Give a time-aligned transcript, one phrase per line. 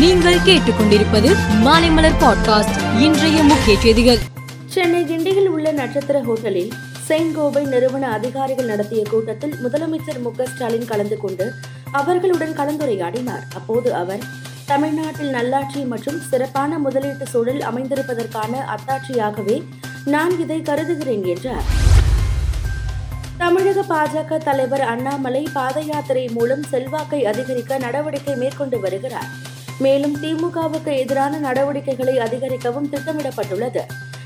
[0.00, 3.00] நீங்கள் கேட்டுக்கொண்டிருப்பது மாலைமலர் பாட்காஸ்ட்.
[3.00, 4.18] இன்றைய முக்கிய செய்திகள்.
[4.66, 6.70] சென்னை கிண்டியில் உள்ள நட்சத்திர ஹோட்டலில்
[7.04, 11.52] செயின்ட் நிறுவன அதிகாரிகள் நடத்திய கூட்டத்தில் முதலமைச்சர் மு ஸ்டாலின் கலந்து கொண்டு
[11.92, 13.42] அவர்களுடன் கலந்துரையாடினார்.
[13.54, 14.18] அப்போது அவர்
[14.66, 19.62] தமிழ்நாட்டில் நல்லாட்சி மற்றும் சிறப்பான முதலீட்டு சூழல் அமைந்திருப்பதற்கான அத்தாட்சியாகவே
[20.04, 21.62] நான் இதை கருதுகிறேன் என்றார்.
[23.38, 29.48] தமிழக பாஜக தலைவர் அண்ணாமலை பாத யாத்திரை மூலம் செல்வாக்கை அதிகரிக்க நடவடிக்கை மேற்கொண்டு வருகிறார்.
[29.80, 33.82] மேலும் திமுகவுக்கு எதிரான நடவடிக்கைகளை அதிகரிக்கவும் திட்டமிடப்பட்டுள்ளது.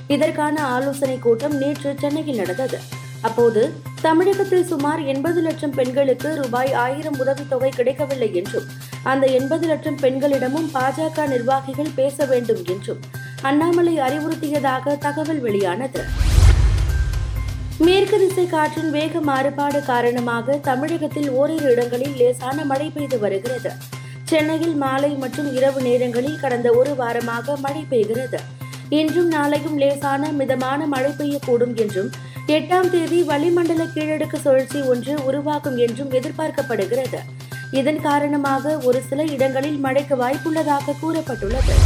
[0.07, 2.79] இதற்கான ஆலோசனை கூட்டம் நேற்று சென்னையில் நடந்தது.
[3.21, 3.73] அப்போது
[4.03, 8.67] தமிழகத்தில் சுமார் எண்பது லட்சம் பெண்களுக்கு ரூபாய் ஆயிரம் உதவித்தொகை கிடைக்கவில்லை என்றும்
[9.03, 13.01] அந்த எண்பது லட்சம் பெண்களிடமும் பாஜக நிர்வாகிகள் பேச வேண்டும் என்றும்
[13.43, 16.03] அண்ணாமலை அறிவுறுத்தியதாக தகவல் வெளியானது.
[17.79, 23.73] மேற்கு திசை காற்றின் வேக மாறுபாடு காரணமாக தமிழகத்தில் ஓரிரு இடங்களில் லேசான மழை பெய்து வருகிறது.
[24.35, 28.39] சென்னையில் மாலை மற்றும் இரவு நேரங்களில் கடந்த ஒரு வாரமாக மழை பெய்கிறது.
[28.89, 32.11] இன்றும் நாளையும் லேசான மிதமான மழை பெய்யக்கூடும் என்றும்
[32.47, 37.21] எட்டாம் தேதி வளிமண்டல கீழடுக்கு சுழற்சி ஒன்று உருவாகும் என்றும் எதிர்பார்க்கப்படுகிறது.
[37.71, 41.77] இதன் காரணமாக ஒரு சில இடங்களில் மழைக்கு வாய்ப்புள்ளதாக கூறப்பட்டுள்ளது.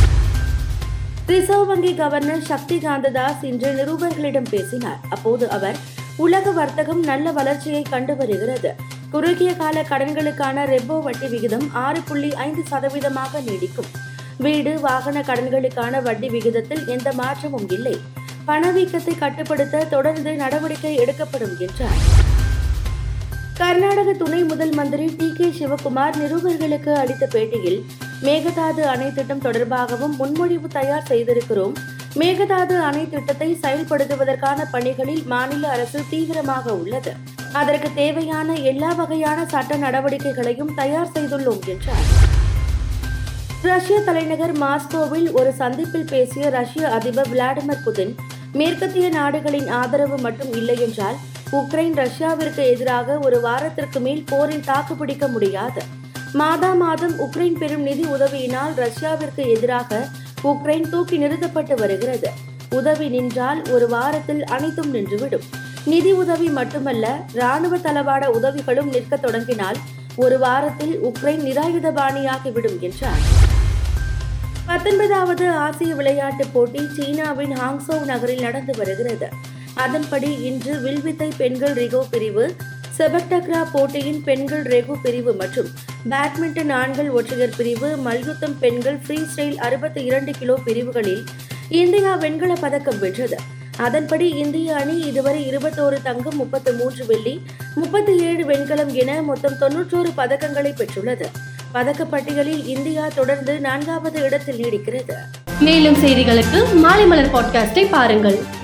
[1.27, 5.01] ரிசர்வ் வங்கி கவர்னர் சக்தி காந்ததாஸ் இன்று நிருபர்களிடம் பேசினார்.
[5.11, 5.77] அப்போது அவர்
[6.17, 8.73] உலக வர்த்தகம் நல்ல வளர்ச்சியை கண்டு வருகிறது.
[9.13, 13.89] குறுகிய கால கடன்களுக்கான ரெப்போ வட்டி விகிதம் ஆறு புள்ளி ஐந்து சதவீதமாக நீடிக்கும்.
[14.39, 17.95] வீடு வாகன கடன்களுக்கான வட்டி விகிதத்தில் எந்த மாற்றமும் இல்லை.
[18.47, 22.01] பணவீக்கத்தை கட்டுப்படுத்த தொடர்ந்து நடவடிக்கை எடுக்கப்படும் என்றார்.
[23.59, 27.81] கர்நாடக துணை முதல் மந்திரி டி கே சிவகுமார் நிருபர்களுக்கு அளித்த பேட்டியில்
[28.23, 31.75] மேகதாது அணை திட்டம் தொடர்பாகவும் முன்மொழிவு தயார் செய்திருக்கிறோம்
[32.15, 37.13] மேகதாது அணை திட்டத்தை செயல்படுத்துவதற்கான பணிகளில் மாநில அரசு தீவிரமாக உள்ளது.
[37.53, 42.07] அதற்கு தேவையான எல்லா வகையான சட்ட நடவடிக்கைகளையும் தயார் செய்துள்ளோம் என்றார்.
[43.63, 48.15] ரஷ்ய தலைநகர் மாஸ்கோவில் ஒரு சந்திப்பில் பேசிய ரஷ்ய அதிபர் விளாடிமிர் புதின்
[48.53, 51.17] மேற்கத்திய நாடுகளின் ஆதரவு மட்டும் இல்லை என்றால்
[51.53, 55.83] உக்ரைன் ரஷ்யாவிற்கு எதிராக ஒரு வாரத்திற்கு மேல் போரில் தாக்குப்பிடிக்க முடியாது.
[56.33, 60.09] மாதா மாதம் உக்ரைன் பெறும் நிதி உதவியினால் ரஷ்யாவிற்கு எதிராக
[60.43, 62.31] உக்ரைன் தூக்கி நிறுத்தப்பட்டு வருகிறது.
[62.71, 65.43] உதவி நின்றால் ஒரு வாரத்தில் அனைத்தும் நின்றுவிடும்.
[65.85, 69.77] நிதி உதவி மட்டுமல்ல ராணுவ தளவாட உதவிகளும் நிற்க தொடங்கினால்
[70.17, 73.47] ஒரு வாரத்தில் உக்ரைன் நிராயுதபாணியாகிவிடும் என்றார்.
[74.67, 79.29] பத்தொன்பதாவது ஆசிய விளையாட்டுப் போட்டி சீனாவின் ஹாங்சோ நகரில் நடந்து வருகிறது.
[79.75, 82.55] அதன்படி இன்று வில்வித்தை பெண்கள் ரிகோ பிரிவு
[82.99, 85.69] செபக்டக்ரா போட்டியின் பெண்கள் ரெகு பிரிவு மற்றும்
[86.11, 91.25] பேட்மிண்டன் ஆண்கள் ஒற்றையர் பிரிவு மல்யுத்தம் பெண்கள் ஃப்ரீ ஸ்டைல் அறுபத்தி இரண்டு கிலோ பிரிவுகளில்
[91.69, 93.37] இந்தியா வெண்கல பதக்கம் வென்றது.
[93.77, 97.43] அதன்படி இந்திய அணி இதுவரை இருபத்தோரு தங்கம் முப்பத்து மூன்று வெள்ளி
[97.75, 101.27] முப்பத்தி ஏழு வெண்கலம் என மொத்தம் தொன்னூற்றோரு பதக்கங்களை பெற்றுள்ளது.
[101.75, 105.15] பதக்கப்பட்டியலில் இந்தியா தொடர்ந்து நான்காவது இடத்தில் நீடிக்கிறது.
[105.61, 108.57] மேலும் செய்திகளுக்கு மாலை மலர் பாட்காஸ்டை பாருங்கள்.